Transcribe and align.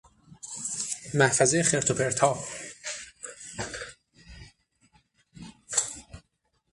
محفظهٔ 1.13 1.63
خرت 1.63 1.91
و 1.91 1.93
پرتها 1.93 2.43